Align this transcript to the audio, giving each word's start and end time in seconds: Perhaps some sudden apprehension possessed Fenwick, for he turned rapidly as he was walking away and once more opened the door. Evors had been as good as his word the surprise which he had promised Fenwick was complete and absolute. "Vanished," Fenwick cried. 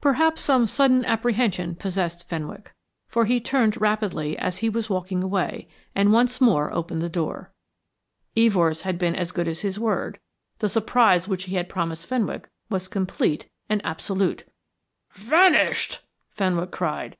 Perhaps 0.00 0.40
some 0.42 0.68
sudden 0.68 1.04
apprehension 1.04 1.74
possessed 1.74 2.28
Fenwick, 2.28 2.72
for 3.08 3.24
he 3.24 3.40
turned 3.40 3.80
rapidly 3.80 4.38
as 4.38 4.58
he 4.58 4.68
was 4.68 4.88
walking 4.88 5.20
away 5.20 5.66
and 5.96 6.12
once 6.12 6.40
more 6.40 6.72
opened 6.72 7.02
the 7.02 7.08
door. 7.08 7.52
Evors 8.36 8.82
had 8.82 8.98
been 8.98 9.16
as 9.16 9.32
good 9.32 9.48
as 9.48 9.62
his 9.62 9.76
word 9.80 10.20
the 10.60 10.68
surprise 10.68 11.26
which 11.26 11.46
he 11.46 11.56
had 11.56 11.68
promised 11.68 12.06
Fenwick 12.06 12.48
was 12.70 12.86
complete 12.86 13.48
and 13.68 13.84
absolute. 13.84 14.44
"Vanished," 15.14 16.02
Fenwick 16.30 16.70
cried. 16.70 17.16